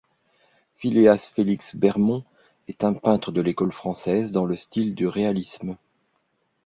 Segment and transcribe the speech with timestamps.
[0.77, 2.23] Philéas Félix Bermond
[2.67, 5.77] est un peintre de l’école française, dans le style du réalisme.